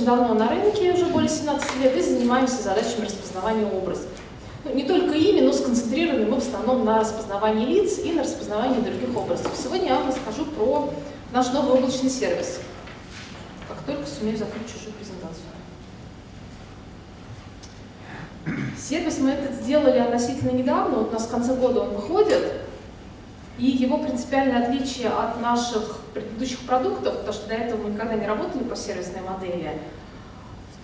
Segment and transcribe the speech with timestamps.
[0.00, 4.06] достаточно давно на рынке, уже более 17 лет, и занимаемся задачами распознавания образов.
[4.64, 8.80] Ну, не только ими, но сконцентрированы мы в основном на распознавании лиц и на распознавании
[8.80, 9.52] других образов.
[9.56, 10.92] Сегодня я вам расскажу про
[11.32, 12.60] наш новый облачный сервис.
[13.68, 15.44] Как только сумею закрыть чужую презентацию.
[18.78, 22.42] Сервис мы этот сделали относительно недавно, вот у нас в конце года он выходит,
[23.60, 28.26] и его принципиальное отличие от наших предыдущих продуктов, потому что до этого мы никогда не
[28.26, 29.78] работали по сервисной модели,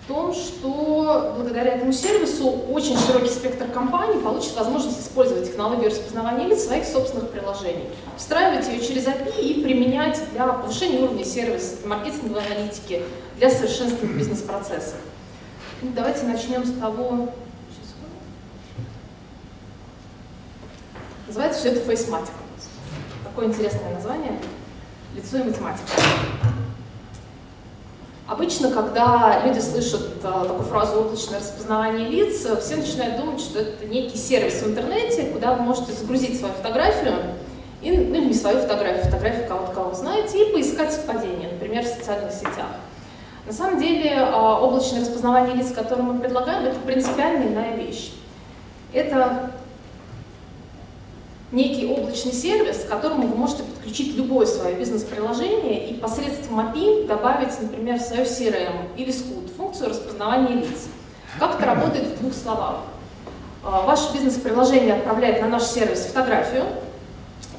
[0.03, 6.47] в том, что благодаря этому сервису очень широкий спектр компаний получит возможность использовать технологию распознавания
[6.47, 11.85] лиц в своих собственных приложений, встраивать ее через API и применять для повышения уровня сервиса,
[11.85, 13.01] маркетинговой аналитики,
[13.37, 14.99] для совершенствования бизнес-процессов.
[15.81, 17.29] Ну, давайте начнем с того,
[21.27, 22.46] Называется все это фейсматика.
[23.37, 24.31] Такое интересное название.
[25.15, 25.91] Лицо и математика.
[28.25, 33.85] Обычно, когда люди слышат а, такую фразу «облачное распознавание лиц», все начинают думать, что это
[33.85, 37.13] некий сервис в интернете, куда вы можете загрузить свою фотографию,
[37.83, 41.89] и, ну или не свою фотографию, фотографию кого-то, кого знаете, и поискать совпадения, например, в
[41.89, 42.71] социальных сетях.
[43.45, 48.13] На самом деле, а, облачное распознавание лиц, которое мы предлагаем, это принципиально иная вещь.
[48.93, 49.51] Это
[51.51, 57.59] некий облачный сервис, к которому вы можете подключить любое свое бизнес-приложение и посредством API добавить,
[57.61, 60.87] например, в свое CRM или Scoot функцию распознавания лиц.
[61.39, 62.81] Как это работает в двух словах?
[63.63, 66.63] А, ваше бизнес-приложение отправляет на наш сервис фотографию,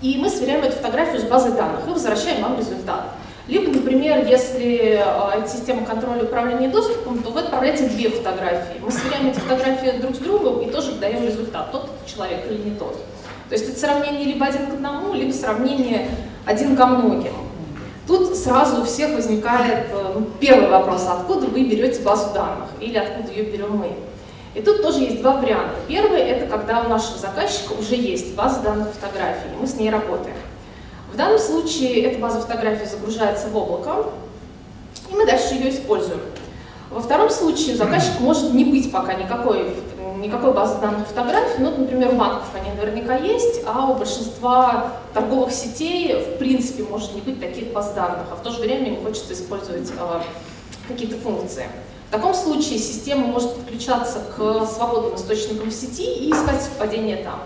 [0.02, 3.14] и мы сверяем эту фотографию с базой данных и возвращаем вам результат.
[3.46, 8.78] Либо, например, если а, это система контроля управления доступом, то вы отправляете две фотографии.
[8.82, 12.76] Мы сверяем эти фотографии друг с другом и тоже даем результат, тот человек или не
[12.76, 12.96] тот.
[13.48, 16.08] То есть это сравнение либо один к одному, либо сравнение
[16.44, 17.32] один ко многим.
[18.06, 22.96] Тут сразу у всех возникает э, ну, первый вопрос, откуда вы берете базу данных или
[22.96, 23.92] откуда ее берем мы.
[24.54, 25.74] И тут тоже есть два варианта.
[25.86, 29.90] Первый– это когда у нашего заказчика уже есть база данных фотографий, и мы с ней
[29.90, 30.36] работаем.
[31.12, 34.06] В данном случае эта база фотографий загружается в облако,
[35.10, 36.20] и мы дальше ее используем.
[36.90, 39.74] Во втором случае заказчик может не быть пока никакой
[40.20, 45.52] никакой базы данных фотографий, ну, например, у банков они наверняка есть, а у большинства торговых
[45.52, 49.04] сетей в принципе может не быть таких баз данных, а в то же время им
[49.04, 50.20] хочется использовать э,
[50.86, 51.66] какие-то функции.
[52.08, 57.40] В таком случае система может подключаться к свободным источникам в сети и искать совпадение там.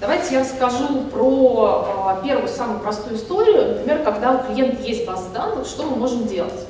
[0.00, 5.28] Давайте я расскажу про э, первую самую простую историю, например, когда у клиента есть база
[5.30, 6.66] данных, что мы можем делать.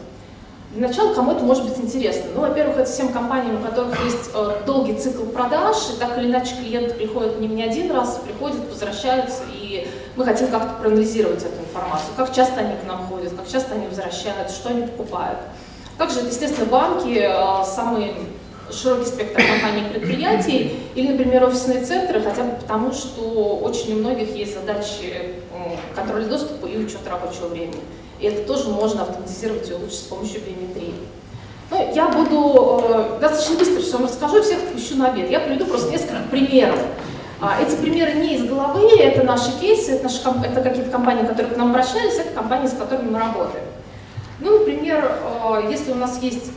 [0.75, 2.25] Для начала, кому это может быть интересно?
[2.35, 6.27] Ну, во-первых, это всем компаниям, у которых есть э, долгий цикл продаж, и так или
[6.27, 9.87] иначе клиенты приходят к ним не один раз, приходят, возвращаются, и
[10.17, 13.87] мы хотим как-то проанализировать эту информацию, как часто они к нам ходят, как часто они
[13.87, 15.39] возвращаются, что они покупают.
[15.97, 18.15] Также, естественно, банки, э, самые
[18.73, 23.99] широкий спектр компаний и предприятий, или, например, офисные центры, хотя бы потому, что очень у
[23.99, 25.37] многих есть задачи
[25.95, 27.81] контроля доступа и учет рабочего времени.
[28.25, 30.95] И это тоже можно автоматизировать и улучшить с помощью биометрии.
[31.71, 35.31] Ну, я буду э, достаточно быстро все вам расскажу, всех отпущу на обед.
[35.31, 36.79] Я приведу просто несколько примеров.
[37.43, 41.53] А, эти примеры не из головы, это наши кейсы, это, наши, это какие-то компании, которые
[41.53, 43.67] к нам обращались, это компании, с которыми мы работаем.
[44.41, 46.51] Ну, например, э, если у нас есть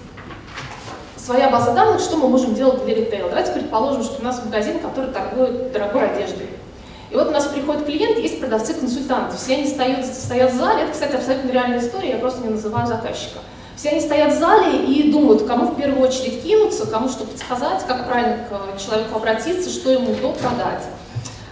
[1.17, 3.27] своя база данных, что мы можем делать для ритейла?
[3.27, 6.47] Давайте предположим, что у нас магазин, который торгует дорогой одеждой.
[7.09, 9.37] И вот у нас приходит клиент, есть продавцы-консультанты.
[9.37, 12.85] Все они стоят, стоят в зале, это, кстати, абсолютно реальная история, я просто не называю
[12.85, 13.39] заказчика.
[13.77, 17.85] Все они стоят в зале и думают, кому в первую очередь кинуться, кому что подсказать,
[17.87, 20.83] как правильно к человеку обратиться, что ему до продать.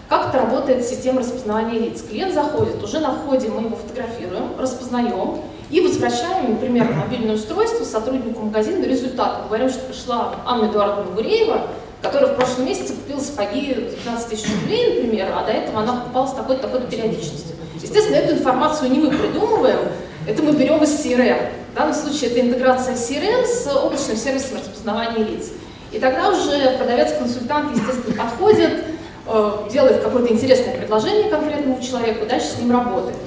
[0.10, 2.02] Как это работает система распознавания лиц?
[2.02, 7.84] Клиент заходит, уже на входе мы его фотографируем, распознаем и возвращаем, например, на мобильное устройство
[7.84, 9.46] сотруднику магазина результат.
[9.48, 11.68] Говорим, что пришла Анна Эдуардовна Гуреева,
[12.06, 15.94] которая в прошлом месяце купила сапоги за 15 тысяч рублей, например, а до этого она
[15.94, 17.56] покупала с такой-то такой периодичностью.
[17.82, 19.80] Естественно, эту информацию не мы придумываем,
[20.28, 21.50] это мы берем из CRM.
[21.72, 25.52] В данном случае это интеграция CRM с облачным сервисом распознавания лиц.
[25.92, 28.84] И тогда уже продавец-консультант, естественно, подходит,
[29.28, 33.18] э, делает какое-то интересное предложение конкретному человеку, дальше с ним работает.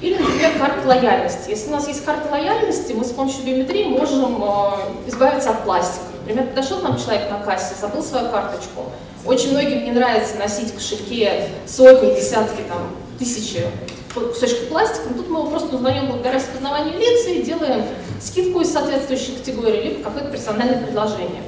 [0.00, 1.50] Или, например, карта лояльности.
[1.50, 6.09] Если у нас есть карта лояльности, мы с помощью биометрии можем э, избавиться от пластика.
[6.30, 8.84] Например, подошел к нам человек на кассе, забыл свою карточку.
[9.26, 13.66] Очень многим не нравится носить в кошельке сотни, десятки, там, тысячи
[14.14, 15.08] кусочков пластика.
[15.10, 17.82] Но тут мы его просто узнаем благодаря распознаванию лиц и делаем
[18.20, 21.42] скидку из соответствующей категории, либо какое-то персональное предложение.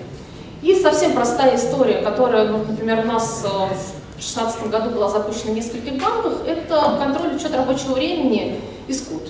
[0.63, 5.53] И совсем простая история, которая, вот, например, у нас э, в 2016 году была запущена
[5.53, 9.23] в нескольких банках, это контроль учет рабочего времени и скут.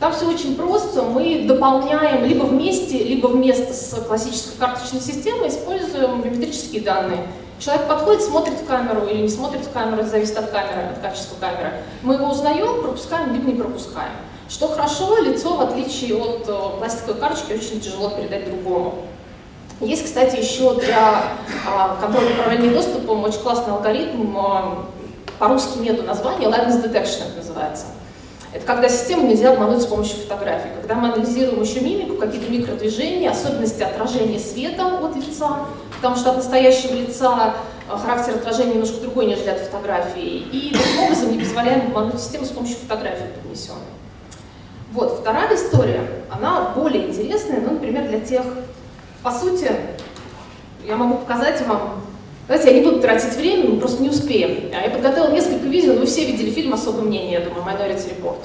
[0.00, 1.02] Там все очень просто.
[1.02, 7.26] Мы дополняем либо вместе, либо вместо с классической карточной системой, используем биометрические данные.
[7.58, 11.00] Человек подходит, смотрит в камеру или не смотрит в камеру, это зависит от камеры, от
[11.00, 11.82] качества камеры.
[12.02, 14.12] Мы его узнаем, пропускаем, либо не пропускаем.
[14.48, 18.94] Что хорошо, лицо, в отличие от э, пластиковой карточки, очень тяжело передать другому.
[19.80, 21.22] Есть, кстати, еще для
[21.66, 24.86] а, контроля управления доступом очень классный алгоритм, а,
[25.38, 27.86] по-русски нету названия, liveness detection это называется.
[28.58, 30.70] Это когда систему нельзя обмануть с помощью фотографий.
[30.80, 36.38] Когда мы анализируем еще мимику, какие-то микродвижения, особенности отражения света от лица, потому что от
[36.38, 37.54] настоящего лица
[37.88, 40.38] а, характер отражения немножко другой, нежели от фотографии.
[40.50, 43.78] И таким образом не позволяем обмануть систему с помощью фотографий поднесенной.
[44.92, 48.42] Вот, вторая история, она более интересная, ну, например, для тех,
[49.22, 49.70] по сути,
[50.84, 52.00] я могу показать вам
[52.48, 54.72] знаете, я не буду тратить время, мы просто не успеем.
[54.74, 58.08] А я подготовила несколько видео, но вы все видели фильм «Особое мнение», я думаю, «Minority
[58.08, 58.38] Report».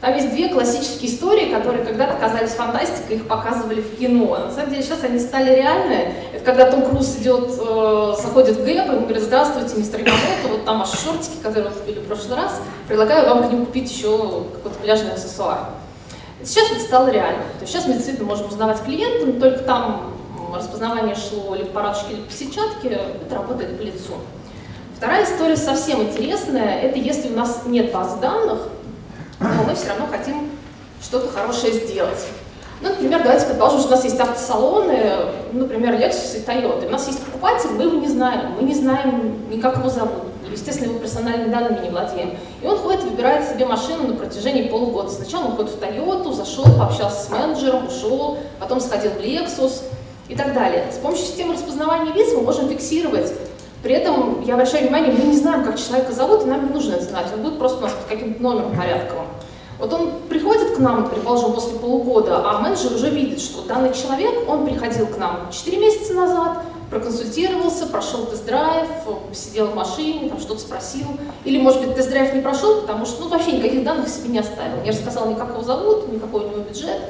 [0.00, 4.38] Там есть две классические истории, которые когда-то казались фантастикой, их показывали в кино.
[4.38, 6.14] На самом деле сейчас они стали реальны.
[6.32, 10.48] Это когда Том Круз идет, э, заходит в Гэп, и ему говорит, здравствуйте, мистер Ямамото,
[10.48, 13.90] вот там ваши шортики, которые вы купили в прошлый раз, предлагаю вам к ним купить
[13.90, 15.66] еще какой-то пляжный аксессуар.
[16.42, 17.42] Сейчас это стало реально.
[17.58, 20.14] То есть сейчас мы действительно можем узнавать клиента, но только там
[20.54, 24.14] распознавание шло либо по ратушке, либо по сетчатке, это работает по лицу.
[24.96, 28.68] Вторая история совсем интересная, это если у нас нет баз данных,
[29.40, 30.50] но мы все равно хотим
[31.02, 32.26] что-то хорошее сделать.
[32.82, 34.98] Ну, например, давайте предположим, что у нас есть автосалоны,
[35.52, 36.86] например, Lexus и Toyota.
[36.86, 40.24] У нас есть покупатель, мы его не знаем, мы не знаем ни как его зовут,
[40.50, 42.38] естественно, его персональными данными не владеем.
[42.62, 45.10] И он ходит, выбирает себе машину на протяжении полугода.
[45.10, 49.82] Сначала он ходит в Toyota, зашел, пообщался с менеджером, ушел, потом сходил в Lexus,
[50.30, 50.86] и так далее.
[50.92, 53.32] С помощью системы распознавания лиц мы можем фиксировать.
[53.82, 56.94] При этом, я обращаю внимание, мы не знаем, как человека зовут, и нам не нужно
[56.94, 57.26] это знать.
[57.34, 59.26] Он будет просто у нас под каким-то номером порядковым.
[59.78, 64.46] Вот он приходит к нам, предположим, после полугода, а менеджер уже видит, что данный человек,
[64.46, 66.58] он приходил к нам 4 месяца назад,
[66.90, 68.86] проконсультировался, прошел тест-драйв,
[69.32, 71.06] сидел в машине, там что-то спросил.
[71.46, 74.82] Или, может быть, тест-драйв не прошел, потому что ну, вообще никаких данных себе не оставил.
[74.84, 77.00] Не рассказал ни как его зовут, никакой у него бюджет.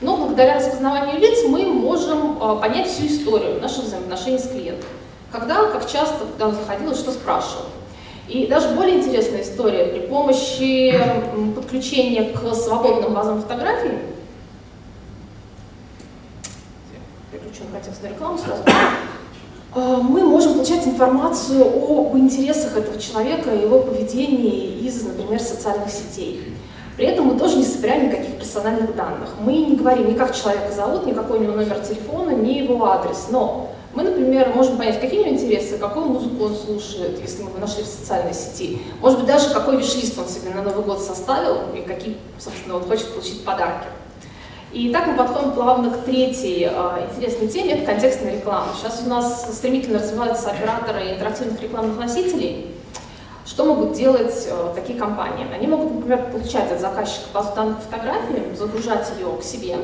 [0.00, 4.88] Но благодаря распознаванию лиц мы можем а, понять всю историю наших взаимоотношений с клиентом.
[5.30, 7.66] Когда, как часто, куда он заходил, что спрашивал.
[8.26, 9.86] И даже более интересная история.
[9.86, 10.98] При помощи
[11.54, 13.98] подключения к свободным базам фотографий,
[17.30, 18.62] переключу на контекстную рекламу сразу,
[19.72, 26.49] а, мы можем получать информацию об интересах этого человека его поведении из, например, социальных сетей.
[27.00, 29.30] При этом мы тоже не собираем никаких персональных данных.
[29.40, 32.84] Мы не говорим ни как человека зовут, ни какой у него номер телефона, ни его
[32.84, 33.28] адрес.
[33.30, 37.48] Но мы, например, можем понять, какие у него интересы, какую музыку он слушает, если мы
[37.48, 38.82] его нашли в социальной сети.
[39.00, 42.82] Может быть, даже какой виш-лист он себе на Новый год составил и какие, собственно, он
[42.82, 43.86] хочет получить подарки.
[44.74, 48.66] И так мы подходим плавно к третьей э, интересной теме, это контекстная реклама.
[48.76, 52.66] Сейчас у нас стремительно развиваются операторы интерактивных рекламных носителей,
[53.60, 55.46] что могут делать э, такие компании?
[55.52, 59.76] Они могут, например, получать от заказчика базу данных фотографий, загружать ее к себе,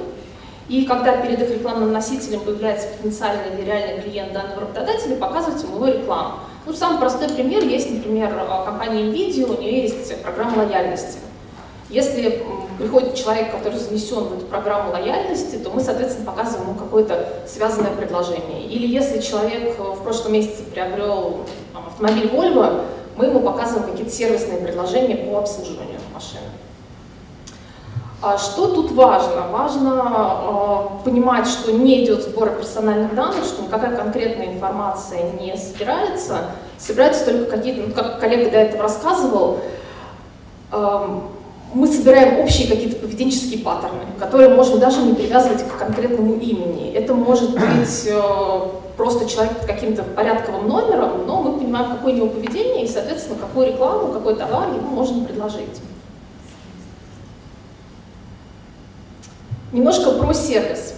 [0.67, 5.77] и когда перед их рекламным носителем появляется потенциальный или реальный клиент данного работодателя, показывать ему
[5.77, 6.37] его рекламу.
[6.65, 11.19] Ну, самый простой пример есть, например, э, компания NVIDIA, у нее есть программа лояльности.
[11.91, 12.47] Если
[12.79, 17.93] приходит человек, который занесен в эту программу лояльности, то мы, соответственно, показываем ему какое-то связанное
[17.93, 18.65] предложение.
[18.65, 21.41] Или если человек э, в прошлом месяце приобрел
[21.75, 26.49] автомобиль Volvo, мы ему показываем какие-то сервисные предложения по обслуживанию машины.
[28.23, 29.49] А что тут важно?
[29.51, 36.47] Важно э, понимать, что не идет сбор персональных данных, что никакая конкретная информация не собирается,
[36.79, 39.59] собираются только какие-то, ну, как коллега до этого рассказывал,
[40.73, 41.21] э,
[41.75, 46.93] мы собираем общие какие-то поведенческие паттерны, которые можем даже не привязывать к конкретному имени.
[46.93, 48.61] Это может быть э,
[48.97, 53.39] просто человек под каким-то порядковым номером, но мы понимаем, какое у него поведение и, соответственно,
[53.39, 55.81] какую рекламу, какой товар ему можно предложить.
[59.73, 60.95] Немножко про сервис.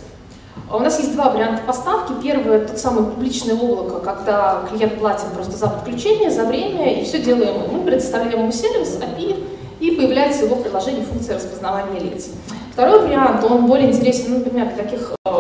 [0.70, 2.12] У нас есть два варианта поставки.
[2.22, 7.22] Первый– тот самый публичное облако, когда клиент платит просто за подключение, за время, и все
[7.22, 7.78] делаем мы.
[7.78, 9.42] Мы предоставляем ему сервис, API,
[9.80, 12.28] и появляется его приложение функции распознавания лиц.
[12.72, 15.30] Второй вариант, он более интересен, например, для таких э,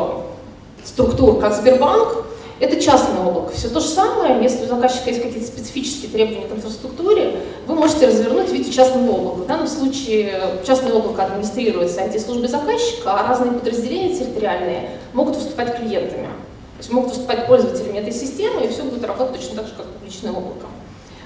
[0.84, 2.24] структур, как Сбербанк,
[2.60, 3.52] это частное облако.
[3.52, 8.06] Все то же самое, если у заказчика есть какие-то специфические требования к инфраструктуре, вы можете
[8.06, 9.42] развернуть в виде частного облака.
[9.42, 16.26] В данном случае частное облако администрируется IT-службой заказчика, а разные подразделения территориальные могут выступать клиентами.
[16.26, 19.86] То есть могут выступать пользователями этой системы, и все будет работать точно так же, как
[19.86, 20.66] публичное облако.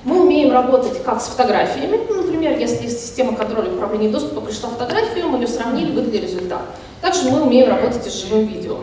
[0.04, 4.70] Мы умеем работать как с фотографиями, ну, например, если из системы контроля управления доступа пришла
[4.70, 6.62] фотография, мы ее сравнили, выдали результат.
[7.00, 8.78] Также мы умеем работать и с живым видео.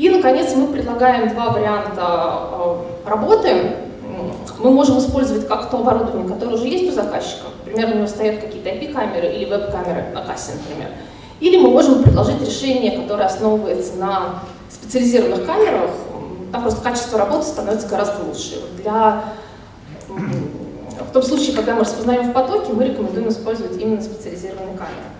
[0.00, 3.76] И, наконец, мы предлагаем два варианта э, работы.
[4.58, 8.40] Мы можем использовать как то оборудование, которое уже есть у заказчика, например, у него стоят
[8.40, 10.88] какие-то IP-камеры или веб-камеры на кассе, например.
[11.40, 15.90] Или мы можем предложить решение, которое основывается на специализированных камерах,
[16.50, 18.62] там просто качество работы становится гораздо лучше.
[18.82, 19.24] Для,
[20.08, 25.19] в том случае, когда мы распознаем в потоке, мы рекомендуем использовать именно специализированные камеры.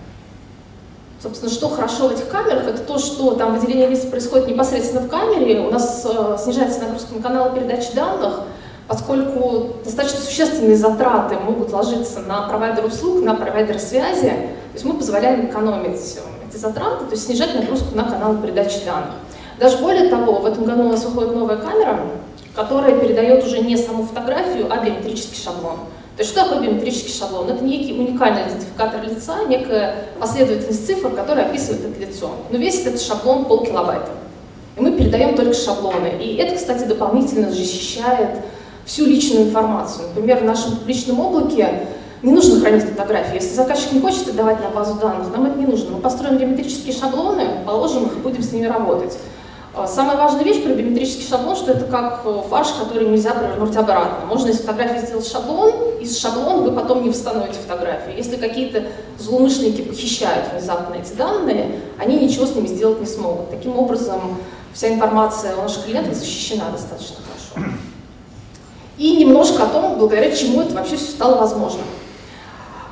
[1.22, 5.08] Собственно, что хорошо в этих камерах, это то, что там выделение лиц происходит непосредственно в
[5.08, 8.40] камере, у нас э, снижается нагрузка на каналы передачи данных,
[8.88, 14.94] поскольку достаточно существенные затраты могут ложиться на провайдер услуг, на провайдера связи, то есть мы
[14.94, 19.10] позволяем экономить эти затраты, то есть снижать нагрузку на каналы передачи данных.
[19.58, 22.00] Даже более того, в этом году у нас выходит новая камера,
[22.54, 25.80] которая передает уже не саму фотографию, а биометрический шаблон.
[26.20, 27.48] То есть что такое биометрический шаблон?
[27.48, 32.32] Это некий уникальный идентификатор лица, некая последовательность цифр, которая описывает это лицо.
[32.50, 34.10] Но весит этот шаблон полкилобайта.
[34.76, 36.12] И мы передаем только шаблоны.
[36.20, 38.36] И это, кстати, дополнительно защищает
[38.84, 40.08] всю личную информацию.
[40.08, 41.86] Например, в нашем публичном облаке
[42.22, 43.36] не нужно хранить фотографии.
[43.36, 45.92] Если заказчик не хочет отдавать на базу данных, нам это не нужно.
[45.92, 49.16] Мы построим биометрические шаблоны, положим их и будем с ними работать.
[49.72, 53.76] А, самая важная вещь про биометрический шаблон, что это как э, фарш, который нельзя провернуть
[53.76, 54.26] обратно.
[54.26, 58.16] Можно из фотографии сделать шаблон, из шаблона вы потом не восстановите фотографию.
[58.16, 58.82] Если какие-то
[59.18, 63.50] злоумышленники похищают внезапно эти данные, они ничего с ними сделать не смогут.
[63.50, 64.38] Таким образом,
[64.74, 67.16] вся информация о наших клиентах защищена достаточно
[67.54, 67.70] хорошо.
[68.98, 71.84] И немножко о том, благодаря чему это вообще все стало возможным.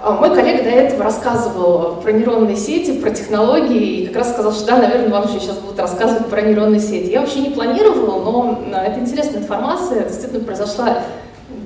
[0.00, 4.52] А, мой коллега до этого рассказывал про нейронные сети, про технологии, и как раз сказал,
[4.52, 7.10] что да, наверное, вам еще сейчас будут рассказывать про нейронные сети.
[7.10, 10.98] Я вообще не планировала, но а, это интересная информация, действительно произошла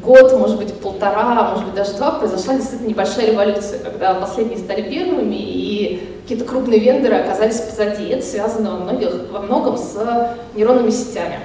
[0.03, 4.83] год, может быть, полтора, может быть, даже два, произошла действительно небольшая революция, когда последние стали
[4.83, 8.09] первыми, и какие-то крупные вендоры оказались позади.
[8.09, 9.95] Это связано во, многих, во многом с
[10.55, 11.39] нейронными сетями.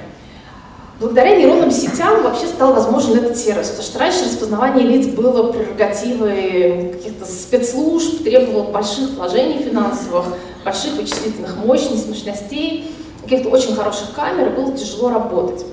[1.00, 6.94] Благодаря нейронным сетям вообще стал возможен этот сервис, потому что раньше распознавание лиц было прерогативой
[6.94, 10.26] каких-то спецслужб, требовало больших вложений финансовых,
[10.66, 15.64] больших вычислительных мощностей, мощностей, каких-то очень хороших камер, и было тяжело работать.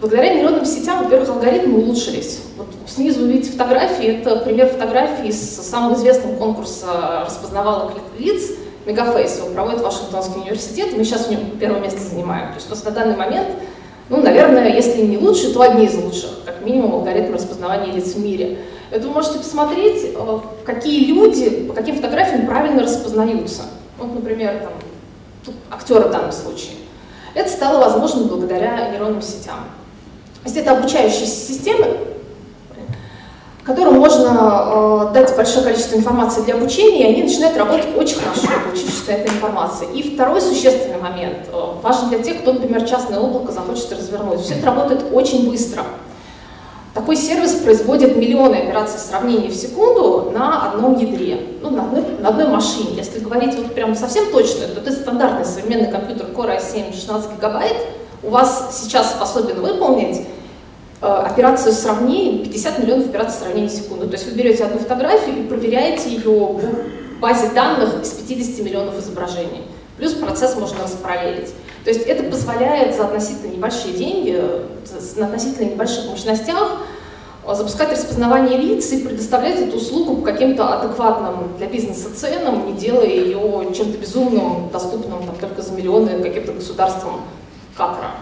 [0.00, 2.40] Благодаря нейронным сетям, во-первых, алгоритмы улучшились.
[2.58, 8.50] Вот снизу вы видите фотографии, это пример фотографии с самого известного конкурса распознавалок лиц,
[8.84, 12.48] Мегафейс, его проводит Вашингтонский университет, мы сейчас в нем первое место занимаем.
[12.50, 13.48] То есть у нас на данный момент
[14.08, 18.20] ну, наверное, если не лучшие, то одни из лучших, как минимум алгоритм распознавания лиц в
[18.20, 18.58] мире.
[18.90, 23.62] Это вы можете посмотреть, э, какие люди по каким фотографиям правильно распознаются.
[23.98, 24.72] Вот, например, там,
[25.44, 26.72] тут актеры в данном случае.
[27.34, 29.60] Это стало возможным благодаря нейронным сетям.
[30.42, 31.98] То есть это обучающие системы,
[33.68, 38.46] которым можно э, дать большое количество информации для обучения, и они начинают работать очень хорошо,
[38.64, 39.86] получившись на этой информации.
[39.94, 44.40] И второй существенный момент, э, важен для тех, кто, например, частное облако захочет развернуть.
[44.40, 45.84] Все это работает очень быстро.
[46.94, 52.30] Такой сервис производит миллионы операций сравнения в секунду на одном ядре, ну, на, одной, на
[52.30, 52.94] одной машине.
[52.96, 57.76] Если говорить вот прям совсем точно, то это стандартный современный компьютер Core i7 16 гигабайт
[58.22, 60.26] у вас сейчас способен выполнить
[61.00, 64.08] операцию сравнения, 50 миллионов операций сравнения в секунду.
[64.08, 68.98] То есть вы берете одну фотографию и проверяете ее в базе данных из 50 миллионов
[68.98, 69.62] изображений.
[69.96, 71.52] Плюс процесс можно распараллелить.
[71.84, 74.40] То есть это позволяет за относительно небольшие деньги,
[75.16, 76.78] на относительно небольших мощностях
[77.46, 82.74] э, запускать распознавание лиц и предоставлять эту услугу по каким-то адекватным для бизнеса ценам, не
[82.74, 87.22] делая ее чем-то безумным, доступным там, только за миллионы каким-то государствам
[87.76, 88.16] Катара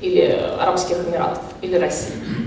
[0.00, 2.45] или Арабских Эмиратов, или России.